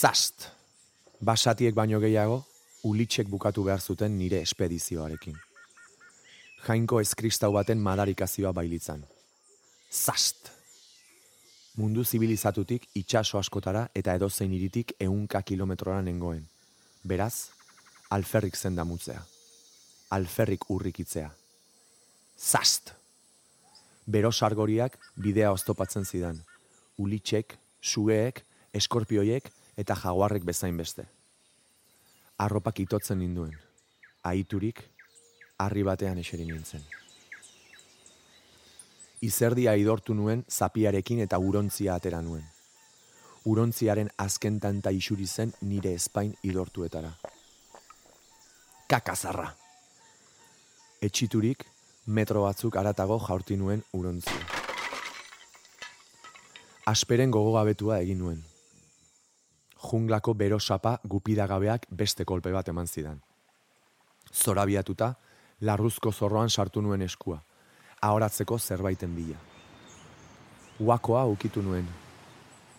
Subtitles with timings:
[0.00, 0.46] Zast!
[1.20, 2.38] Basatiek baino gehiago,
[2.88, 5.34] ulitxek bukatu behar zuten nire espedizioarekin.
[6.64, 9.02] Jainko eskristau baten madarikazioa bailitzan.
[9.92, 10.48] Zast!
[11.76, 16.48] Mundu zibilizatutik itxaso askotara eta edozein iritik eunka kilometrora nengoen.
[17.04, 17.50] Beraz,
[18.08, 19.20] alferrik zen damutzea.
[20.16, 21.28] Alferrik urrikitzea.
[22.38, 22.94] Zast!
[24.08, 26.40] Bero sargoriak bidea oztopatzen zidan.
[26.96, 31.06] Ulitxek, sueek, eskorpioiek eta jaguarrek bezain beste.
[32.38, 33.52] Arropak itotzen ninduen.
[34.24, 34.82] Aiturik,
[35.58, 36.82] harri batean eseri nintzen.
[39.20, 42.44] Izerdia idortu nuen zapiarekin eta urontzia atera nuen.
[43.44, 47.12] Urontziaren azken tanta isuri zen nire espain idortuetara.
[48.88, 49.50] Kakazarra!
[51.00, 51.64] Etxiturik,
[52.06, 54.40] metro batzuk aratago jaurti nuen urontzia.
[56.90, 58.49] Asperen gogogabetua egin nuen.
[59.80, 63.20] Junglako bero sapa gupidagabeak beste kolpe bat eman zidan.
[64.32, 65.14] Zorabiatuta,
[65.60, 67.40] larruzko zorroan sartu nuen eskua,
[68.00, 69.38] ahoratzeko zerbaiten bila.
[70.80, 71.88] Uakoa ukitu nuen,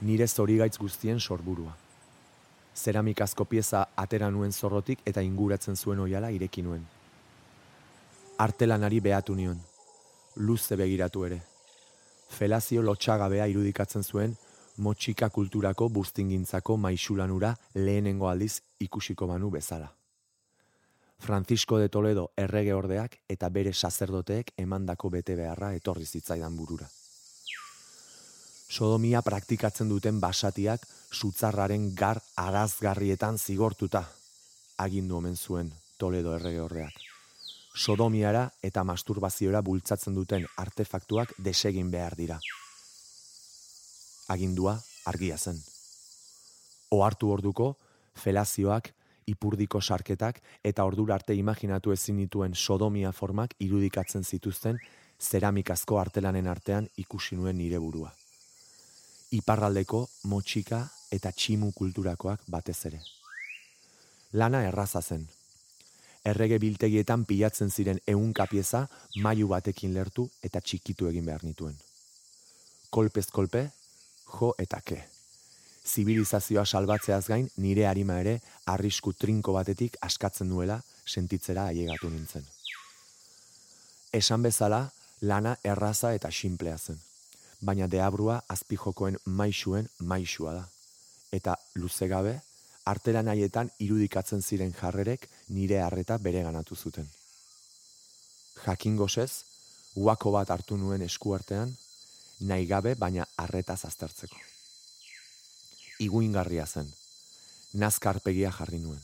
[0.00, 1.76] nire zorigaitz guztien sorburua.
[2.74, 6.84] Zeramikazko pieza atera nuen zorrotik eta inguratzen zuen oiala ireki nuen.
[8.38, 9.58] Artelanari behatu nion,
[10.36, 11.40] luze begiratu ere.
[12.28, 14.36] Felazio lotxagabea irudikatzen zuen
[14.78, 19.92] motxika kulturako buztingintzako maixulanura lehenengo aldiz ikusiko banu bezala.
[21.18, 26.86] Francisco de Toledo errege ordeak eta bere sacerdoteek emandako bete beharra etorri zitzaidan burura.
[28.68, 34.04] Sodomia praktikatzen duten basatiak sutzarraren gar arazgarrietan zigortuta,
[34.78, 37.00] agindu omen zuen Toledo errege ordeak.
[37.74, 42.38] Sodomiara eta masturbaziora bultzatzen duten artefaktuak desegin behar dira.
[44.28, 44.76] Agindua
[45.06, 45.58] argia zen.
[46.90, 47.74] Ohartu orduko,
[48.14, 48.92] felazioak,
[49.28, 54.80] ipurdiko sarketak eta ordura arte imaginatu ezin dituen sodomia formak irudikatzen zituzten
[55.20, 58.12] zeramikazko artelanen artean ikusi nuen nire burua.
[59.38, 63.00] Iparraldeko motxika eta tximu kulturakoak batez ere.
[64.32, 65.26] Lana erraza zen.
[66.24, 68.86] Errege biltegietan pilatzen ziren ehunka pieza
[69.24, 71.76] mailu batekin lertu eta txikitu egin behar nituen.
[72.90, 73.68] Kolpez kolpe,
[74.34, 75.04] jo eta ke
[75.88, 82.44] zibilizazioa salbatzeaz gain nire harima ere arrisku trinko batetik askatzen duela sentitzera ailegatu nintzen.
[84.12, 84.80] Esan bezala,
[85.20, 86.98] lana erraza eta sinplea zen,
[87.60, 90.64] baina deabrua azpijokoen maixuen maixua da.
[91.32, 92.38] Eta luze gabe,
[92.84, 97.08] artera nahietan irudikatzen ziren jarrerek nire harreta bere ganatu zuten.
[98.64, 99.44] Jakin gozez,
[99.96, 101.74] uako bat hartu nuen eskuartean,
[102.40, 104.36] nahi gabe baina harreta aztertzeko
[105.98, 106.88] iguingarria zen.
[107.74, 109.00] Nazkarpegia jarri nuen.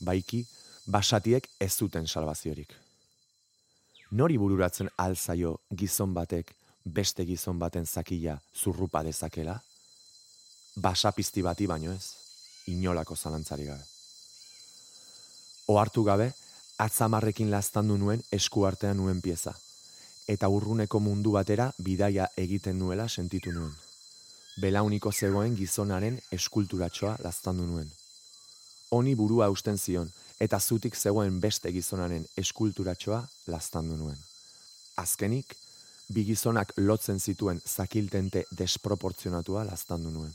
[0.00, 0.44] Baiki,
[0.86, 2.72] basatiek ez zuten salvaziorik.
[4.10, 6.54] Nori bururatzen alzaio gizon batek
[6.84, 9.58] beste gizon baten zakila zurrupa dezakela?
[10.76, 12.14] Basapizti bati baino ez,
[12.66, 13.84] inolako zalantzari gabe.
[15.68, 16.30] Oartu gabe,
[16.78, 19.52] atzamarrekin lastandu nuen eskuartean nuen pieza,
[20.28, 23.76] eta urruneko mundu batera bidaia egiten nuela sentitu nuen
[24.60, 27.90] belauniko zegoen gizonaren eskulturatxoa laztandu nuen.
[28.90, 33.20] Honi burua usten zion, eta zutik zegoen beste gizonaren eskulturatxoa
[33.52, 34.18] laztandu nuen.
[34.96, 35.54] Azkenik,
[36.08, 40.32] bi gizonak lotzen zituen zakiltente desproportzionatua laztandu nuen.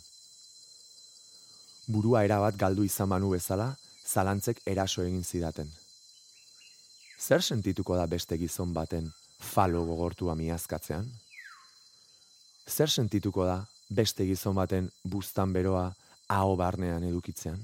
[1.88, 3.74] Burua erabat galdu izan manu bezala,
[4.08, 5.68] zalantzek eraso egin zidaten.
[7.20, 9.12] Zer sentituko da beste gizon baten
[9.44, 11.06] falo gogortua miazkatzean?
[12.68, 13.59] Zer sentituko da
[13.90, 15.92] beste gizon baten buztan beroa
[16.31, 17.59] aho barnean edukitzean.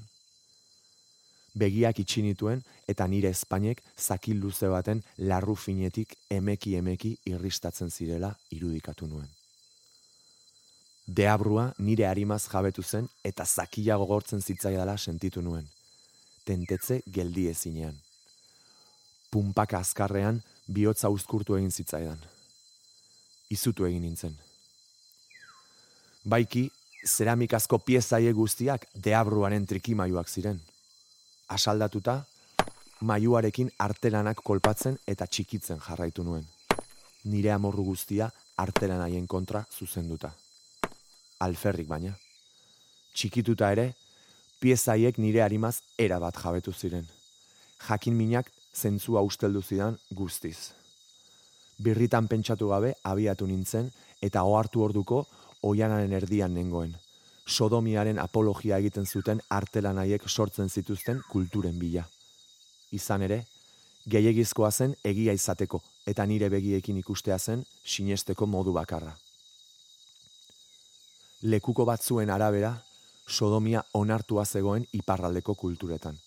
[1.60, 9.08] Begiak itxinituen eta nire espainek zakil luze baten larru finetik emeki emeki irristatzen zirela irudikatu
[9.10, 9.26] nuen.
[11.06, 15.66] Deabrua nire harimaz jabetu zen eta zakila gogortzen zitzaidala sentitu nuen.
[16.46, 17.98] Tentetze geldi ezinean.
[19.30, 22.18] Pumpaka azkarrean bihotza uzkurtu egin zitzaidan.
[23.50, 24.38] Izutu egin nintzen
[26.24, 26.70] baiki
[27.06, 30.60] zeramikazko piezaie guztiak deabruaren trikimaiuak ziren.
[31.48, 32.24] Asaldatuta,
[33.00, 36.44] maiuarekin artelanak kolpatzen eta txikitzen jarraitu nuen.
[37.24, 40.32] Nire amorru guztia artelanaien kontra zuzenduta.
[41.40, 42.12] Alferrik baina.
[43.14, 43.94] Txikituta ere,
[44.60, 47.06] piezaiek nire harimaz erabat jabetu ziren.
[47.88, 50.72] Jakin minak zentzua usteldu zidan guztiz.
[51.78, 53.90] Birritan pentsatu gabe abiatu nintzen
[54.22, 55.24] eta ohartu orduko
[55.62, 56.94] oianaren erdian nengoen,
[57.46, 62.04] sodomiaren apologia egiten zuten artelanaiek sortzen zituzten kulturen bila.
[62.92, 63.44] Izan ere,
[64.08, 69.16] gehiagizkoa zen egia izateko eta nire begiekin ikustea zen sinesteko modu bakarra.
[71.42, 72.74] Lekuko batzuen arabera,
[73.26, 76.18] sodomia onartua zegoen iparraldeko kulturetan.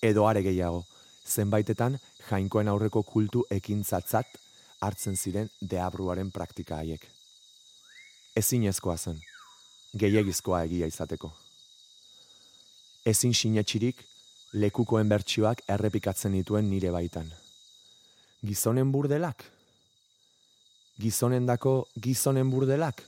[0.00, 0.84] Edo are gehiago,
[1.26, 1.98] zenbaitetan
[2.30, 4.38] jainkoen aurreko kultu ekintzatzat
[4.80, 7.06] hartzen ziren deabruaren praktika haiek.
[8.36, 9.18] Ezin ezkoa zen,
[9.96, 11.32] gehiagizkoa egia izateko.
[13.06, 14.02] Ezin sinetxirik,
[14.52, 17.30] lekukoen bertsioak errepikatzen dituen nire baitan.
[18.46, 19.44] Gizonen burdelak?
[21.00, 23.02] Gizonen dako gizonen burdelak?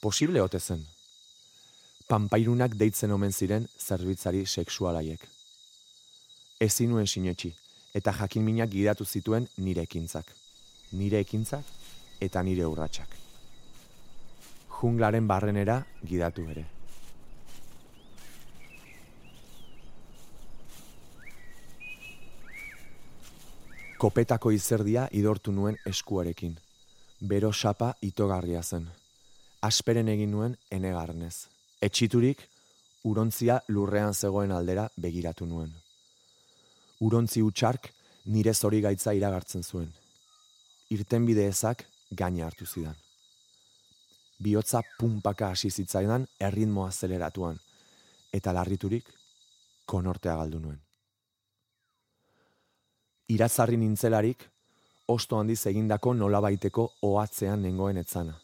[0.00, 0.84] Posible ote zen?
[2.08, 5.37] Pampairunak deitzen omen ziren zerbitzari seksualaiek.
[6.58, 7.52] Ezin nuen sinetxi,
[7.94, 10.32] eta jakin minak gidatu zituen nire ekintzak.
[10.98, 11.64] Nire ekintzak
[12.20, 13.14] eta nire urratsak.
[14.80, 16.66] Junglaren barrenera gidatu ere.
[23.98, 26.58] Kopetako izerdia idortu nuen eskuarekin.
[27.20, 28.86] Bero sapa itogarria zen.
[29.62, 31.34] Asperen egin nuen enegarnez.
[31.82, 32.48] Etxiturik,
[33.04, 35.74] urontzia lurrean zegoen aldera begiratu nuen.
[37.00, 37.90] Urontzi utxark
[38.26, 39.92] nire zori gaitza iragartzen zuen.
[40.90, 42.96] Irten bide ezak gaina hartu zidan.
[44.38, 47.58] Biotza pumpaka hasi zitzaidan erritmoa zeleratuan,
[48.32, 49.08] eta larriturik
[49.86, 50.78] konortea galdu nuen
[53.28, 54.42] iratzarri nintzelarik,
[55.06, 58.34] osto handiz egindako nolabaiteko ohatzean nengoen etzana.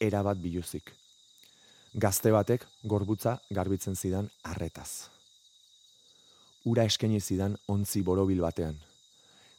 [0.00, 0.92] Era bat biluzik.
[1.94, 5.08] Gazte batek gorbutza garbitzen zidan arretaz.
[6.64, 8.76] Ura eskaini zidan ontzi borobil batean.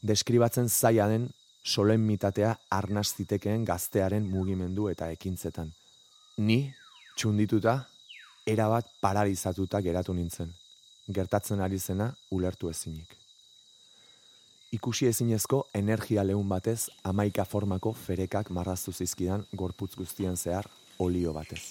[0.03, 1.29] Deskribatzen zaila den
[1.63, 5.71] solen mitatea arnaz zitekeen gaztearen mugimendu eta ekintzetan.
[6.37, 6.73] Ni,
[7.15, 7.79] txundituta,
[8.47, 10.53] erabat paralizatuta geratu nintzen.
[11.13, 13.23] Gertatzen ari zena ulertu ezinik
[14.73, 20.65] ikusi ezinezko energia lehun batez amaika formako ferekak marraztu zizkidan gorputz guztian zehar
[21.05, 21.61] olio batez.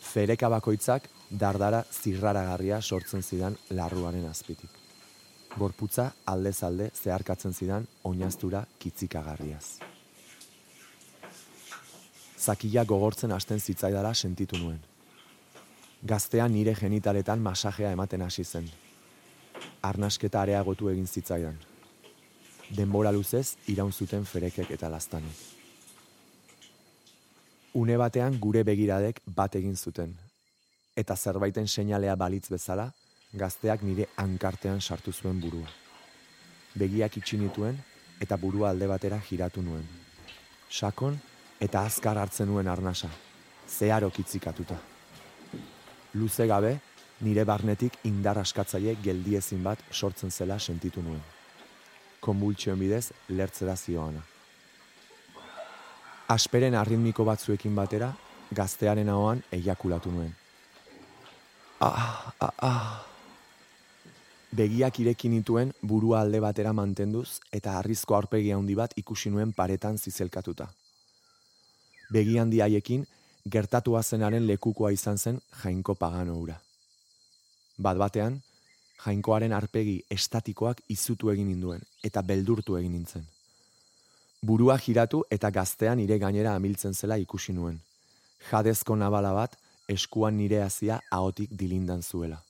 [0.00, 4.70] Fereka bakoitzak dardara zirraragarria sortzen zidan larruaren azpitik.
[5.58, 6.52] Gorputza alde
[6.94, 9.78] zeharkatzen zidan oinaztura kitzikagarriaz.
[12.38, 14.80] Zakila gogortzen hasten zitzaidara sentitu nuen.
[16.06, 18.68] Gaztea nire genitaletan masajea ematen hasi zen,
[19.82, 21.56] arnasketa areagotu egin zitzaidan.
[22.76, 25.42] Denbora luzez iraun zuten ferekek eta lastanek.
[27.74, 30.14] Une batean gure begiradek bat egin zuten,
[30.96, 32.88] eta zerbaiten seinalea balitz bezala,
[33.36, 35.68] gazteak nire hankartean sartu zuen burua.
[36.76, 37.78] Begiak itxinituen
[38.20, 39.84] eta burua alde batera giratu nuen.
[40.70, 41.18] Sakon
[41.60, 43.10] eta azkar hartzen nuen arnasa,
[43.68, 44.76] zeharo kitzikatuta.
[46.14, 46.78] Luze gabe,
[47.20, 51.20] nire barnetik indar askatzaile geldiezin bat sortzen zela sentitu nuen.
[52.20, 54.24] Konbultsioen bidez lertzera zioana.
[56.28, 58.10] Asperen arritmiko batzuekin batera,
[58.50, 60.34] gaztearen ahoan eiakulatu nuen.
[61.80, 63.04] Ah, ah, ah.
[64.56, 69.98] Begiak irekin nituen burua alde batera mantenduz eta arrizko aurpegi handi bat ikusi nuen paretan
[69.98, 70.70] zizelkatuta.
[72.10, 73.04] Begi handi haiekin
[73.44, 76.56] gertatua zenaren lekukoa izan zen jainko pagano ura.
[77.76, 78.40] Bat batean,
[79.04, 83.28] jainkoaren arpegi estatikoak izutu egin ninduen eta beldurtu egin nintzen.
[84.40, 87.78] Burua giratu eta gaztean nire gainera amiltzen zela ikusi nuen.
[88.48, 92.42] Jadezko nabala bat eskuan nire hasia ahotik dilindan zuela.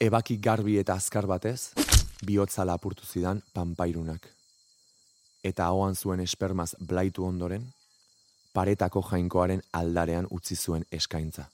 [0.00, 1.72] Ebaki garbi eta azkar batez,
[2.24, 4.28] bihotza lapurtu zidan panpairunak.
[5.44, 7.66] Eta ahoan zuen espermaz blaitu ondoren,
[8.52, 11.48] paretako jainkoaren aldarean utzi zuen eskaintza.